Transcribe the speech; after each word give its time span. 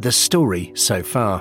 The 0.00 0.12
story 0.12 0.70
so 0.76 1.02
far. 1.02 1.40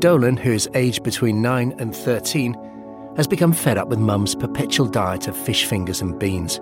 Dolen, 0.00 0.36
who 0.38 0.52
is 0.52 0.68
aged 0.74 1.02
between 1.02 1.40
9 1.40 1.74
and 1.78 1.96
13, 1.96 2.54
has 3.16 3.26
become 3.26 3.54
fed 3.54 3.78
up 3.78 3.88
with 3.88 3.98
Mum's 3.98 4.34
perpetual 4.34 4.86
diet 4.86 5.26
of 5.26 5.38
fish 5.38 5.64
fingers 5.64 6.02
and 6.02 6.18
beans 6.18 6.58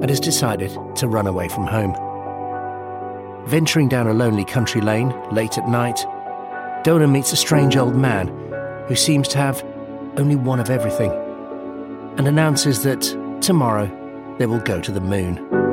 and 0.00 0.08
has 0.08 0.18
decided 0.18 0.70
to 0.96 1.08
run 1.08 1.26
away 1.26 1.48
from 1.48 1.66
home. 1.66 1.94
Venturing 3.46 3.90
down 3.90 4.06
a 4.06 4.14
lonely 4.14 4.46
country 4.46 4.80
lane 4.80 5.14
late 5.30 5.58
at 5.58 5.68
night, 5.68 6.06
Dolen 6.84 7.12
meets 7.12 7.34
a 7.34 7.36
strange 7.36 7.76
old 7.76 7.96
man 7.96 8.28
who 8.88 8.96
seems 8.96 9.28
to 9.28 9.36
have 9.36 9.62
only 10.16 10.36
one 10.36 10.58
of 10.58 10.70
everything 10.70 11.10
and 12.16 12.26
announces 12.26 12.82
that 12.84 13.02
tomorrow 13.42 13.90
they 14.38 14.46
will 14.46 14.60
go 14.60 14.80
to 14.80 14.90
the 14.90 15.02
moon. 15.02 15.65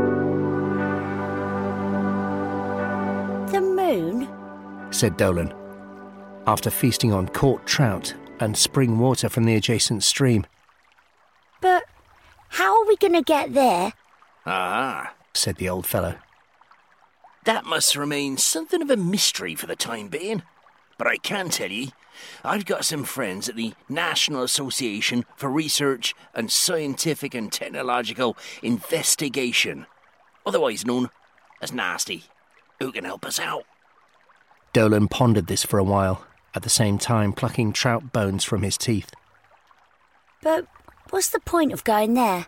Said 4.93 5.17
Dolen, 5.17 5.51
after 6.45 6.69
feasting 6.69 7.11
on 7.11 7.27
caught 7.29 7.65
trout 7.65 8.13
and 8.39 8.55
spring 8.55 8.99
water 8.99 9.27
from 9.27 9.43
the 9.45 9.55
adjacent 9.55 10.03
stream. 10.03 10.45
But 11.61 11.83
how 12.49 12.79
are 12.79 12.85
we 12.85 12.95
going 12.97 13.13
to 13.13 13.23
get 13.23 13.53
there? 13.53 13.93
Ah, 14.45 15.13
said 15.33 15.55
the 15.55 15.67
old 15.67 15.87
fellow. 15.87 16.15
that 17.45 17.65
must 17.65 17.95
remain 17.97 18.37
something 18.37 18.81
of 18.81 18.89
a 18.91 18.95
mystery 18.95 19.55
for 19.55 19.65
the 19.65 19.75
time 19.75 20.07
being. 20.09 20.43
But 20.97 21.07
I 21.07 21.17
can 21.17 21.49
tell 21.49 21.71
ye, 21.71 21.91
I've 22.43 22.65
got 22.65 22.85
some 22.85 23.03
friends 23.03 23.49
at 23.49 23.55
the 23.55 23.73
National 23.89 24.43
Association 24.43 25.25
for 25.35 25.49
Research 25.49 26.13
and 26.35 26.51
Scientific 26.51 27.33
and 27.33 27.51
Technological 27.51 28.37
Investigation, 28.61 29.87
otherwise 30.45 30.85
known 30.85 31.09
as 31.61 31.73
NASTY, 31.73 32.25
who 32.79 32.91
can 32.91 33.03
help 33.03 33.25
us 33.25 33.39
out. 33.39 33.65
Dolen 34.73 35.07
pondered 35.07 35.47
this 35.47 35.63
for 35.63 35.77
a 35.77 35.83
while, 35.83 36.25
at 36.55 36.63
the 36.63 36.69
same 36.69 36.97
time 36.97 37.31
plucking 37.31 37.73
trout 37.73 38.11
bones 38.11 38.43
from 38.43 38.63
his 38.63 38.77
teeth. 38.77 39.13
But 40.41 40.67
what's 41.11 41.29
the 41.29 41.39
point 41.39 41.71
of 41.71 41.83
going 41.83 42.15
there? 42.15 42.47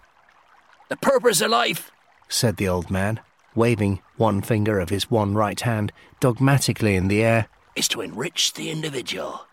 The 0.90 0.98
purpose 0.98 1.42
of 1.42 1.52
life 1.52 1.92
said 2.28 2.58
the 2.58 2.68
old 2.68 2.90
man, 2.90 3.20
waving 3.54 4.02
one 4.18 4.42
finger 4.42 4.80
of 4.80 4.90
his 4.90 5.10
one 5.10 5.34
right 5.36 5.60
hand 5.60 5.92
dogmatically 6.20 6.96
in 6.96 7.08
the 7.08 7.24
air. 7.24 7.48
is 7.76 7.88
to 7.90 8.02
enrich 8.02 8.54
the 8.54 8.72
individual. 8.72 9.46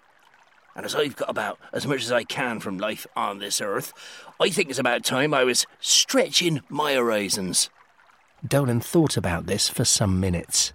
And 0.74 0.86
as 0.86 0.94
I've 0.94 1.16
got 1.16 1.28
about 1.28 1.58
as 1.72 1.86
much 1.86 2.02
as 2.02 2.12
I 2.12 2.24
can 2.24 2.60
from 2.60 2.78
life 2.78 3.06
on 3.14 3.38
this 3.38 3.60
earth, 3.60 3.92
I 4.40 4.48
think 4.48 4.70
it's 4.70 4.78
about 4.78 5.04
time 5.04 5.34
I 5.34 5.44
was 5.44 5.66
stretching 5.80 6.62
my 6.70 6.94
horizons. 6.94 7.68
Dolen 8.46 8.80
thought 8.80 9.16
about 9.16 9.46
this 9.46 9.68
for 9.68 9.84
some 9.84 10.18
minutes. 10.18 10.72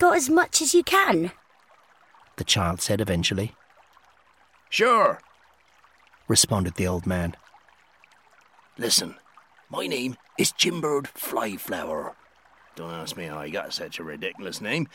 Got 0.00 0.16
as 0.16 0.30
much 0.30 0.62
as 0.62 0.74
you 0.74 0.82
can? 0.82 1.30
The 2.36 2.44
child 2.44 2.80
said 2.80 3.02
eventually, 3.02 3.54
Sure. 4.70 5.20
responded 6.26 6.76
the 6.76 6.86
old 6.86 7.06
man. 7.06 7.36
Listen, 8.78 9.16
my 9.68 9.86
name 9.86 10.16
is 10.38 10.52
Jimbird 10.52 11.04
Flyflower. 11.12 12.14
Don't 12.76 12.94
ask 12.94 13.14
me 13.14 13.26
how 13.26 13.38
I 13.38 13.50
got 13.50 13.74
such 13.74 13.98
a 13.98 14.04
ridiculous 14.04 14.62
name. 14.62 14.88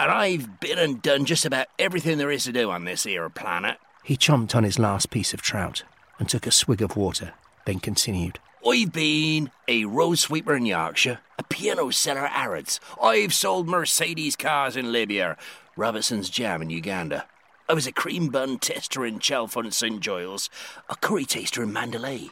And 0.00 0.10
I've 0.10 0.58
been 0.58 0.78
and 0.78 1.00
done 1.00 1.24
just 1.24 1.44
about 1.46 1.68
everything 1.78 2.18
there 2.18 2.32
is 2.32 2.42
to 2.44 2.52
do 2.52 2.68
on 2.70 2.84
this 2.84 3.04
here 3.04 3.28
planet. 3.30 3.78
He 4.02 4.16
chomped 4.16 4.56
on 4.56 4.64
his 4.64 4.78
last 4.78 5.10
piece 5.10 5.32
of 5.32 5.40
trout 5.40 5.84
and 6.18 6.28
took 6.28 6.48
a 6.48 6.50
swig 6.50 6.82
of 6.82 6.96
water, 6.96 7.34
then 7.64 7.78
continued. 7.78 8.40
I've 8.64 8.92
been 8.92 9.50
a 9.66 9.86
road 9.86 10.20
sweeper 10.20 10.54
in 10.54 10.66
Yorkshire, 10.66 11.18
a 11.36 11.42
piano 11.42 11.90
seller 11.90 12.26
at 12.26 12.30
Harrods. 12.30 12.78
I've 13.02 13.34
sold 13.34 13.68
Mercedes 13.68 14.36
cars 14.36 14.76
in 14.76 14.92
Libya, 14.92 15.36
Robertson's 15.76 16.30
jam 16.30 16.62
in 16.62 16.70
Uganda. 16.70 17.26
I 17.68 17.74
was 17.74 17.88
a 17.88 17.92
cream 17.92 18.28
bun 18.28 18.60
tester 18.60 19.04
in 19.04 19.18
Chalfont 19.18 19.72
St 19.72 19.98
Giles, 20.00 20.48
a 20.88 20.94
curry 20.94 21.24
taster 21.24 21.64
in 21.64 21.72
Mandalay. 21.72 22.30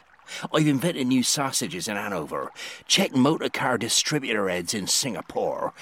I've 0.53 0.67
invented 0.67 1.07
new 1.07 1.21
sausages 1.21 1.89
in 1.89 1.97
Hanover, 1.97 2.51
checked 2.87 3.13
motor 3.15 3.49
car 3.49 3.77
distributor 3.77 4.47
heads 4.47 4.73
in 4.73 4.87
Singapore, 4.87 5.73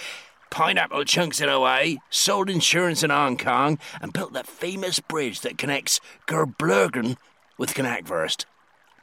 pineapple 0.50 1.04
chunks 1.06 1.42
in 1.42 1.50
Hawaii, 1.50 1.98
sold 2.10 2.50
insurance 2.50 3.04
in 3.04 3.12
Hong 3.12 3.38
Kong, 3.38 3.78
and 4.02 4.14
built 4.14 4.34
that 4.34 4.48
famous 4.48 5.00
bridge 5.00 5.42
that 5.42 5.60
connects 5.60 6.00
Gerblurgen 6.26 7.18
with 7.60 7.76
Knackvurst. 7.76 8.46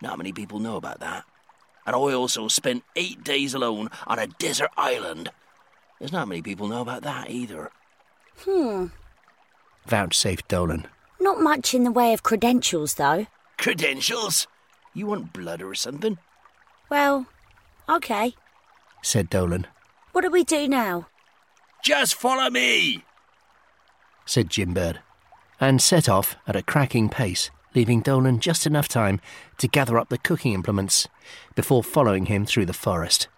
Not 0.02 0.18
many 0.18 0.32
people 0.32 0.58
know 0.58 0.76
about 0.76 0.98
that. 0.98 1.24
And 1.86 1.94
I 1.94 1.98
also 2.12 2.48
spent 2.48 2.82
eight 2.96 3.22
days 3.22 3.54
alone 3.54 3.88
on 4.06 4.18
a 4.18 4.26
desert 4.26 4.70
island. 4.76 5.30
There's 5.98 6.12
not 6.12 6.28
many 6.28 6.42
people 6.42 6.66
know 6.68 6.82
about 6.82 7.02
that 7.02 7.30
either. 7.30 7.70
Hmm. 8.44 8.86
Vouchsafed 9.86 10.48
Dolen. 10.48 10.86
Not 11.20 11.40
much 11.40 11.72
in 11.74 11.84
the 11.84 11.92
way 11.92 12.12
of 12.12 12.22
credentials, 12.22 12.94
though. 12.94 13.26
Credentials? 13.56 14.46
You 14.92 15.06
want 15.06 15.32
blood 15.32 15.62
or 15.62 15.74
something? 15.74 16.18
Well, 16.90 17.26
okay. 17.88 18.34
said 19.02 19.30
Dolen, 19.30 19.66
What 20.12 20.22
do 20.22 20.30
we 20.30 20.44
do 20.44 20.68
now? 20.68 21.08
Just 21.82 22.14
follow 22.14 22.50
me! 22.50 23.04
said 24.24 24.50
Jimbird, 24.50 24.98
and 25.60 25.80
set 25.80 26.08
off 26.08 26.36
at 26.46 26.56
a 26.56 26.62
cracking 26.62 27.08
pace, 27.08 27.50
leaving 27.76 28.02
Dolen 28.02 28.40
just 28.40 28.66
enough 28.66 28.88
time 28.88 29.20
to 29.58 29.68
gather 29.68 29.98
up 29.98 30.08
the 30.08 30.18
cooking 30.18 30.54
implements 30.54 31.06
before 31.54 31.84
following 31.84 32.26
him 32.26 32.46
through 32.46 32.64
the 32.64 32.72
forest. 32.72 33.28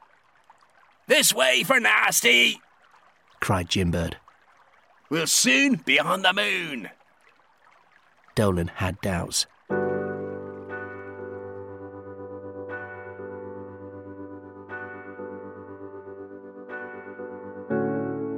This 1.08 1.34
way 1.34 1.64
for 1.64 1.80
nasty! 1.80 2.60
Cried 3.40 3.68
Jimbird. 3.68 4.14
We'll 5.10 5.26
soon 5.26 5.76
be 5.76 5.98
on 5.98 6.22
the 6.22 6.32
moon. 6.32 6.90
Dolan 8.34 8.70
had 8.76 9.00
doubts. 9.00 9.46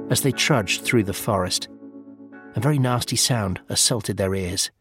As 0.09 0.21
they 0.21 0.31
trudged 0.31 0.81
through 0.81 1.03
the 1.03 1.13
forest, 1.13 1.69
a 2.55 2.59
very 2.59 2.79
nasty 2.79 3.15
sound 3.15 3.61
assaulted 3.69 4.17
their 4.17 4.33
ears. 4.33 4.71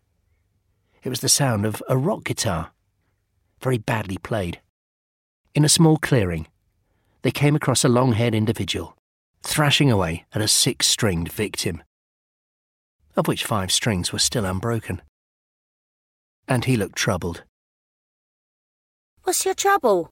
It 1.02 1.08
was 1.08 1.20
the 1.20 1.28
sound 1.28 1.64
of 1.64 1.82
a 1.88 1.96
rock 1.96 2.24
guitar, 2.24 2.72
very 3.60 3.78
badly 3.78 4.18
played. 4.18 4.60
In 5.54 5.64
a 5.64 5.68
small 5.68 5.96
clearing, 5.96 6.46
they 7.22 7.30
came 7.30 7.56
across 7.56 7.84
a 7.84 7.88
long 7.88 8.12
haired 8.12 8.34
individual, 8.34 8.96
thrashing 9.42 9.90
away 9.90 10.26
at 10.32 10.42
a 10.42 10.48
six 10.48 10.86
stringed 10.86 11.32
victim, 11.32 11.82
of 13.16 13.26
which 13.28 13.44
five 13.44 13.72
strings 13.72 14.12
were 14.12 14.18
still 14.18 14.44
unbroken. 14.44 15.00
And 16.46 16.64
he 16.64 16.76
looked 16.76 16.96
troubled, 16.96 17.44
What's 19.24 19.44
your 19.44 19.54
trouble? 19.54 20.10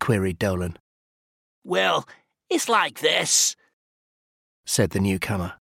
queried 0.00 0.38
Dolen, 0.38 0.76
Well, 1.64 2.06
it's 2.50 2.68
like 2.68 3.00
this. 3.00 3.56
said 4.66 4.90
the 4.90 5.00
newcomer. 5.00 5.54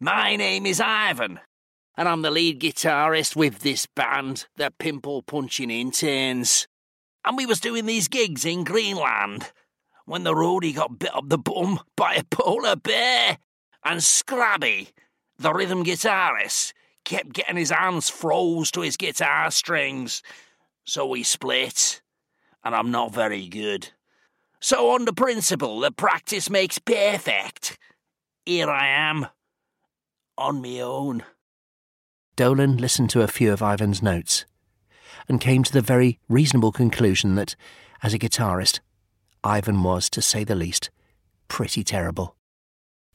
My 0.00 0.36
name 0.36 0.66
is 0.66 0.80
Ivan, 0.80 1.40
and 1.96 2.08
I'm 2.08 2.22
the 2.22 2.30
lead 2.30 2.60
guitarist 2.60 3.36
with 3.36 3.60
this 3.60 3.86
band, 3.86 4.46
the 4.56 4.72
Pimple 4.78 5.22
Punching 5.22 5.70
Interns. 5.70 6.66
And 7.24 7.36
we 7.36 7.46
was 7.46 7.60
doing 7.60 7.86
these 7.86 8.08
gigs 8.08 8.44
in 8.44 8.64
Greenland 8.64 9.52
when 10.04 10.24
the 10.24 10.34
roadie 10.34 10.74
got 10.74 10.98
bit 10.98 11.14
up 11.14 11.28
the 11.28 11.38
bum 11.38 11.80
by 11.96 12.14
a 12.14 12.24
polar 12.24 12.76
bear, 12.76 13.38
and 13.84 14.00
Scrabby, 14.02 14.88
the 15.38 15.52
rhythm 15.52 15.84
guitarist, 15.84 16.72
kept 17.04 17.32
getting 17.32 17.56
his 17.56 17.70
hands 17.70 18.10
froze 18.10 18.70
to 18.72 18.80
his 18.80 18.96
guitar 18.96 19.50
strings. 19.50 20.22
So 20.84 21.06
we 21.06 21.22
split, 21.22 22.02
and 22.62 22.74
I'm 22.74 22.90
not 22.90 23.14
very 23.14 23.48
good. 23.48 23.90
So, 24.60 24.90
on 24.90 25.04
the 25.04 25.12
principle 25.12 25.80
that 25.80 25.96
practice 25.96 26.48
makes 26.48 26.78
perfect, 26.78 27.78
here 28.46 28.70
I 28.70 28.86
am, 28.86 29.26
on 30.38 30.60
me 30.62 30.82
own. 30.82 31.22
Dolen 32.36 32.76
listened 32.80 33.10
to 33.10 33.22
a 33.22 33.28
few 33.28 33.52
of 33.52 33.62
Ivan's 33.62 34.02
notes 34.02 34.44
and 35.28 35.40
came 35.40 35.62
to 35.62 35.72
the 35.72 35.80
very 35.80 36.18
reasonable 36.28 36.72
conclusion 36.72 37.34
that, 37.36 37.54
as 38.02 38.12
a 38.12 38.18
guitarist, 38.18 38.80
Ivan 39.42 39.82
was, 39.82 40.10
to 40.10 40.20
say 40.22 40.44
the 40.44 40.54
least, 40.54 40.90
pretty 41.48 41.84
terrible, 41.84 42.36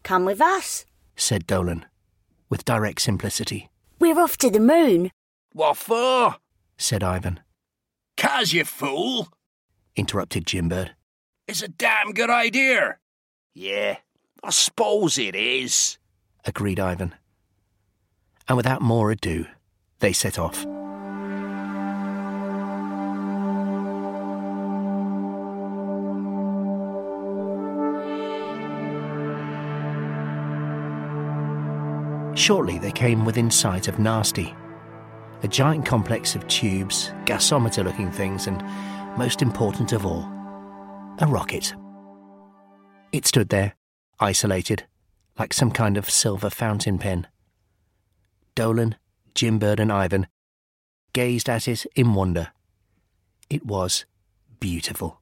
Come 0.04 0.24
with 0.26 0.40
us. 0.40 0.86
said 1.18 1.46
Dolen, 1.46 1.84
with 2.50 2.64
direct 2.66 3.02
simplicity, 3.02 3.70
We're 4.00 4.20
off 4.20 4.38
to 4.38 4.50
the 4.50 4.60
moon. 4.60 5.12
What 5.52 5.76
for? 5.78 6.36
said 6.78 7.04
Ivan, 7.04 7.42
Cause 8.16 8.54
you 8.54 8.64
fool! 8.64 9.28
interrupted 9.96 10.46
Jimbird. 10.46 10.92
It's 11.48 11.62
a 11.62 11.68
damn 11.68 12.14
good 12.14 12.30
idea. 12.30 12.98
Yeah, 13.54 13.98
I 14.44 14.52
suppose 14.52 15.18
it 15.18 15.36
is. 15.36 15.98
agreed 16.46 16.80
Ivan 16.80 17.16
and 18.50 18.58
without 18.58 18.82
more 18.82 19.12
ado, 19.12 19.46
they 20.00 20.12
set 20.12 20.40
off. 20.40 20.66
Shortly, 32.36 32.80
they 32.80 32.92
came 32.92 33.26
within 33.26 33.52
sight 33.52 33.88
of 33.88 34.00
Nasty, 34.00 34.56
a 35.44 35.48
giant 35.48 35.86
complex 35.86 36.34
of 36.36 36.48
tubes, 36.48 37.12
gasometer 37.26 37.84
looking 37.84 38.12
things, 38.12 38.48
and 38.48 38.64
most 39.18 39.44
important 39.44 39.92
of 39.94 40.06
all, 40.06 40.24
a 41.20 41.28
rocket. 41.28 41.76
It 43.12 43.28
stood 43.28 43.50
there, 43.50 43.76
isolated, 44.20 44.86
like 45.38 45.54
some 45.54 45.70
kind 45.70 45.98
of 45.98 46.10
silver 46.10 46.50
fountain 46.50 46.98
pen. 46.98 47.28
Dolen, 48.60 48.96
Jimbird, 49.36 49.80
and 49.80 49.90
Ivan 49.90 50.28
gazed 51.14 51.48
at 51.48 51.66
it 51.66 51.86
in 51.96 52.14
wonder. 52.14 52.50
It 53.50 53.66
was 53.66 54.04
beautiful. 54.60 55.22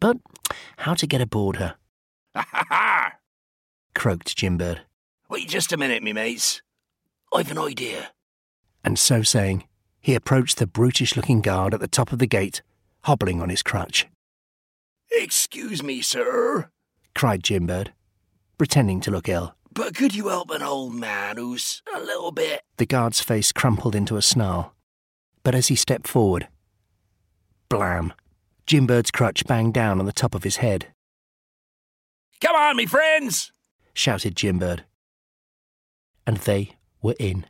But 0.00 0.16
how 0.78 0.94
to 0.94 1.06
get 1.06 1.20
aboard 1.20 1.56
her? 1.56 1.74
Ha 2.34 2.46
ha 2.50 2.64
ha! 2.66 3.12
croaked 3.94 4.34
Jimbird. 4.34 4.78
Wait 5.28 5.50
just 5.50 5.70
a 5.70 5.76
minute, 5.76 6.02
me 6.02 6.14
mates. 6.14 6.62
I've 7.34 7.50
an 7.50 7.58
idea. 7.58 8.12
And 8.82 8.98
so 8.98 9.22
saying, 9.22 9.64
he 10.00 10.14
approached 10.14 10.56
the 10.56 10.66
brutish 10.66 11.14
looking 11.14 11.42
guard 11.42 11.74
at 11.74 11.80
the 11.80 11.88
top 11.88 12.10
of 12.10 12.18
the 12.18 12.26
gate, 12.26 12.62
hobbling 13.02 13.42
on 13.42 13.50
his 13.50 13.62
crutch. 13.62 14.06
Excuse 15.10 15.82
me, 15.82 16.00
sir, 16.00 16.70
cried 17.14 17.42
Jimbird, 17.42 17.88
pretending 18.56 19.02
to 19.02 19.10
look 19.10 19.28
ill. 19.28 19.54
But 19.74 19.94
could 19.94 20.14
you 20.14 20.28
help 20.28 20.50
an 20.50 20.62
old 20.62 20.94
man 20.94 21.36
who's 21.36 21.82
a 21.94 22.00
little 22.00 22.32
bit. 22.32 22.62
The 22.76 22.86
guard's 22.86 23.20
face 23.20 23.52
crumpled 23.52 23.94
into 23.94 24.16
a 24.16 24.22
snarl. 24.22 24.74
But 25.42 25.54
as 25.54 25.68
he 25.68 25.76
stepped 25.76 26.06
forward, 26.06 26.48
blam, 27.68 28.12
Jimbird's 28.66 29.10
crutch 29.10 29.44
banged 29.46 29.74
down 29.74 29.98
on 29.98 30.06
the 30.06 30.12
top 30.12 30.34
of 30.34 30.44
his 30.44 30.56
head. 30.56 30.88
Come 32.40 32.56
on, 32.56 32.76
me 32.76 32.86
friends! 32.86 33.52
shouted 33.94 34.36
Jimbird. 34.36 34.80
And 36.26 36.38
they 36.38 36.76
were 37.02 37.16
in. 37.18 37.46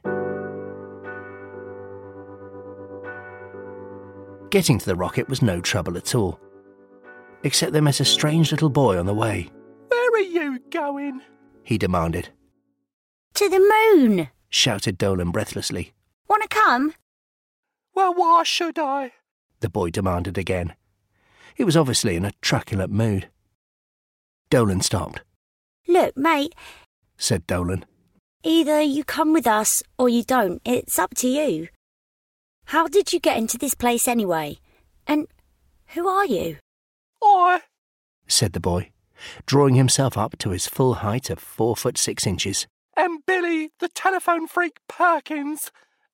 Getting 4.50 4.78
to 4.78 4.86
the 4.86 4.96
rocket 4.96 5.28
was 5.28 5.42
no 5.42 5.60
trouble 5.60 5.96
at 5.96 6.14
all, 6.14 6.38
except 7.42 7.72
they 7.72 7.80
met 7.80 8.00
a 8.00 8.04
strange 8.04 8.52
little 8.52 8.68
boy 8.68 8.98
on 8.98 9.06
the 9.06 9.14
way. 9.14 9.48
Where 9.88 10.12
are 10.12 10.18
you 10.20 10.58
going? 10.70 11.22
He 11.64 11.78
demanded, 11.78 12.30
To 13.34 13.48
the 13.48 13.60
moon. 13.94 14.28
shouted 14.50 14.98
Dolen 14.98 15.30
breathlessly. 15.32 15.92
Wanna 16.28 16.48
come? 16.48 16.94
Well, 17.94 18.14
why 18.14 18.42
should 18.42 18.78
I? 18.78 19.12
The 19.60 19.68
boy 19.68 19.90
demanded 19.90 20.38
again. 20.38 20.74
He 21.54 21.64
was 21.64 21.76
obviously 21.76 22.16
in 22.16 22.24
a 22.24 22.32
truculent 22.40 22.90
mood. 22.92 23.28
Dolen 24.50 24.82
stopped, 24.82 25.22
Look, 25.88 26.16
mate, 26.16 26.54
said 27.16 27.46
Dolen. 27.46 27.84
either 28.44 28.80
you 28.80 29.04
come 29.04 29.32
with 29.32 29.46
us 29.46 29.82
or 29.98 30.08
you 30.08 30.22
don't. 30.24 30.60
It's 30.64 30.98
up 30.98 31.14
to 31.16 31.28
you. 31.28 31.68
How 32.66 32.88
did 32.88 33.12
you 33.12 33.20
get 33.20 33.36
into 33.38 33.58
this 33.58 33.74
place 33.74 34.06
anyway? 34.08 34.58
And 35.06 35.26
who 35.88 36.08
are 36.08 36.26
you? 36.26 36.58
I. 37.22 37.62
said 38.26 38.52
the 38.52 38.60
boy, 38.60 38.90
drawing 39.46 39.74
himself 39.74 40.16
up 40.16 40.38
to 40.38 40.50
his 40.50 40.66
full 40.66 40.94
height 40.94 41.30
of 41.30 41.38
four 41.38 41.76
foot 41.76 41.98
six 41.98 42.26
inches. 42.26 42.66
am 42.96 43.18
Billy, 43.26 43.70
the 43.80 43.88
telephone 43.88 44.46
freak 44.46 44.80
Perkins. 44.88 45.70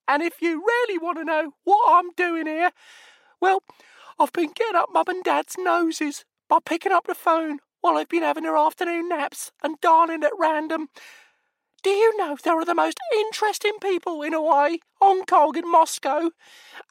And 0.06 0.22
if 0.22 0.40
you 0.40 0.64
really 0.66 0.98
want 0.98 1.18
to 1.18 1.24
know 1.24 1.52
what 1.64 1.82
I'm 1.86 2.12
doing 2.16 2.46
here, 2.46 2.70
well, 3.40 3.62
I've 4.18 4.32
been 4.32 4.52
getting 4.54 4.76
up 4.76 4.88
Mum 4.92 5.04
and 5.08 5.22
Dad's 5.22 5.56
noses 5.58 6.24
by 6.48 6.58
picking 6.64 6.92
up 6.92 7.06
the 7.06 7.14
phone 7.14 7.58
while 7.80 7.94
they've 7.94 8.08
been 8.08 8.22
having 8.22 8.44
their 8.44 8.56
afternoon 8.56 9.08
naps 9.08 9.52
and 9.62 9.80
dialing 9.80 10.24
at 10.24 10.32
random. 10.38 10.88
Do 11.82 11.90
you 11.90 12.16
know 12.16 12.36
there 12.42 12.58
are 12.58 12.64
the 12.64 12.74
most 12.74 12.98
interesting 13.20 13.74
people 13.80 14.22
in 14.22 14.32
Hawaii, 14.32 14.78
Hong 15.00 15.24
Kong, 15.24 15.56
and 15.56 15.70
Moscow? 15.70 16.30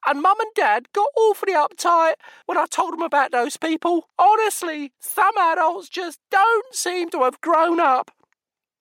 And 0.06 0.22
Mum 0.22 0.40
and 0.40 0.52
Dad 0.56 0.88
got 0.94 1.10
awfully 1.18 1.54
uptight 1.54 2.14
when 2.46 2.58
I 2.58 2.66
told 2.68 2.94
them 2.94 3.02
about 3.02 3.32
those 3.32 3.58
people. 3.58 4.08
Honestly, 4.18 4.94
some 5.00 5.38
adults 5.38 5.90
just 5.90 6.20
don't 6.32 6.74
seem 6.74 7.10
to 7.10 7.24
have 7.24 7.42
grown 7.42 7.80
up. 7.80 8.12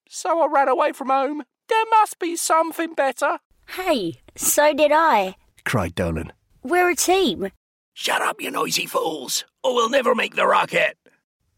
So 0.08 0.40
I 0.40 0.46
ran 0.46 0.68
away 0.68 0.92
from 0.92 1.08
home. 1.08 1.42
There 1.68 1.84
must 1.90 2.20
be 2.20 2.36
something 2.36 2.94
better. 2.94 3.38
Hey, 3.70 4.20
so 4.36 4.72
did 4.72 4.92
I. 4.92 5.34
cried 5.64 5.96
Dolen. 5.96 6.30
We're 6.62 6.90
a 6.90 6.96
team. 6.96 7.50
Shut 7.94 8.22
up, 8.22 8.40
you 8.40 8.50
noisy 8.52 8.86
fools, 8.86 9.44
or 9.64 9.74
we'll 9.74 9.90
never 9.90 10.14
make 10.14 10.36
the 10.36 10.46
rocket. 10.46 10.96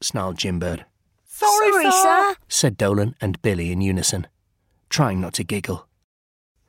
snarled 0.00 0.36
Jimbird, 0.36 0.84
Sorry, 1.26 1.90
sir. 1.90 2.36
said 2.48 2.78
Dolen 2.78 3.14
and 3.20 3.40
Billy 3.42 3.70
in 3.72 3.80
unison, 3.82 4.26
trying 4.88 5.20
not 5.20 5.34
to 5.34 5.44
giggle. 5.44 5.88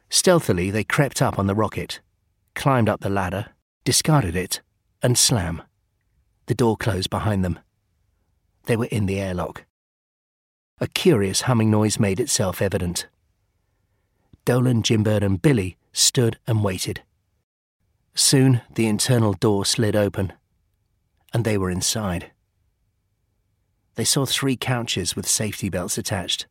Stealthily, 0.09 0.71
they 0.71 0.83
crept 0.83 1.21
up 1.21 1.37
on 1.37 1.47
the 1.47 1.55
rocket, 1.55 2.01
climbed 2.55 2.89
up 2.89 3.01
the 3.01 3.09
ladder, 3.09 3.47
discarded 3.83 4.35
it, 4.35 4.61
and 5.01 5.17
slam. 5.17 5.61
The 6.47 6.55
door 6.55 6.77
closed 6.77 7.09
behind 7.09 7.45
them. 7.45 7.59
They 8.65 8.75
were 8.75 8.85
in 8.85 9.05
the 9.05 9.19
airlock. 9.19 9.65
A 10.79 10.87
curious 10.87 11.41
humming 11.41 11.69
noise 11.69 11.99
made 11.99 12.19
itself 12.19 12.61
evident. 12.61 13.07
Dolen, 14.45 14.81
Jimbird, 14.81 15.21
and 15.23 15.41
Billy 15.41 15.77
stood 15.91 16.39
and 16.47 16.63
waited. 16.63 17.03
Soon 18.15 18.61
the 18.73 18.87
internal 18.87 19.33
door 19.33 19.65
slid 19.65 19.95
open, 19.95 20.33
and 21.33 21.45
they 21.45 21.57
were 21.57 21.69
inside. 21.69 22.31
They 23.95 24.05
saw 24.05 24.25
three 24.25 24.55
couches 24.55 25.15
with 25.15 25.27
safety 25.27 25.69
belts 25.69 25.97
attached, 25.97 26.47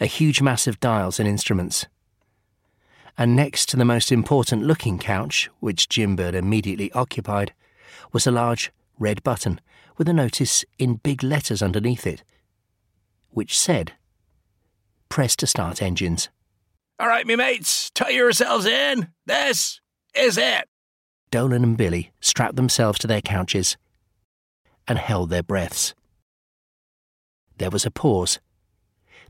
a 0.00 0.06
huge 0.06 0.40
mass 0.40 0.66
of 0.66 0.80
dials 0.80 1.18
and 1.18 1.28
instruments. 1.28 1.86
And 3.16 3.36
next 3.36 3.68
to 3.68 3.76
the 3.76 3.84
most 3.84 4.10
important 4.10 4.64
looking 4.64 4.98
couch, 4.98 5.48
which 5.60 5.88
Jimbird 5.88 6.34
immediately 6.34 6.90
occupied, 6.92 7.52
was 8.12 8.26
a 8.26 8.32
large 8.32 8.72
red 8.98 9.22
button 9.22 9.60
with 9.96 10.08
a 10.08 10.12
notice 10.12 10.64
in 10.78 10.96
big 10.96 11.22
letters 11.22 11.62
underneath 11.62 12.06
it, 12.06 12.24
which 13.30 13.58
said, 13.58 13.92
Press 15.08 15.36
to 15.36 15.46
start 15.46 15.80
engines. 15.80 16.28
All 16.98 17.08
right, 17.08 17.26
me 17.26 17.36
mates, 17.36 17.90
tie 17.90 18.10
yourselves 18.10 18.66
in. 18.66 19.08
This 19.26 19.80
is 20.14 20.38
it. 20.38 20.68
Dolen 21.30 21.64
and 21.64 21.76
Billy 21.76 22.12
strapped 22.20 22.56
themselves 22.56 22.98
to 23.00 23.06
their 23.06 23.20
couches 23.20 23.76
and 24.86 24.98
held 24.98 25.30
their 25.30 25.42
breaths. 25.42 25.94
There 27.58 27.70
was 27.70 27.86
a 27.86 27.90
pause. 27.90 28.38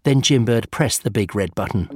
Then 0.04 0.20
Jimbird 0.20 0.70
pressed 0.70 1.02
the 1.02 1.10
big 1.10 1.34
red 1.34 1.54
button. 1.54 1.88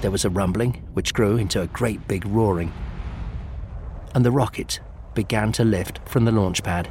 There 0.00 0.10
was 0.10 0.24
a 0.24 0.30
rumbling, 0.30 0.82
which 0.94 1.12
grew 1.12 1.36
into 1.36 1.60
a 1.60 1.66
great 1.66 2.08
big 2.08 2.24
roaring. 2.26 2.72
And 4.14 4.24
the 4.24 4.32
rocket 4.32 4.80
began 5.14 5.52
to 5.52 5.64
lift 5.64 6.00
from 6.08 6.24
the 6.24 6.32
launch 6.32 6.62
pad. 6.62 6.88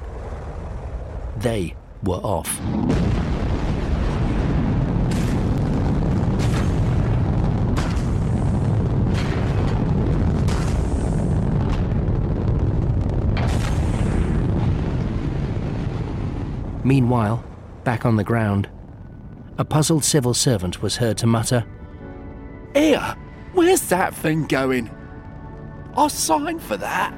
They 1.38 1.76
were 2.04 2.18
off. 2.18 2.60
Meanwhile, 16.92 17.42
back 17.86 18.06
on 18.06 18.18
the 18.18 18.24
ground, 18.26 18.68
a 19.58 19.64
puzzled 19.64 20.04
civil 20.04 20.34
servant 20.34 20.82
was 20.82 20.98
heard 20.98 21.18
to 21.20 21.26
mutter, 21.26 21.64
Here, 22.76 23.16
where's 23.54 23.88
that 23.88 24.14
thing 24.14 24.46
going? 24.48 24.92
I 25.96 26.10
signed 26.10 26.62
for 26.62 26.76
that. 26.76 27.14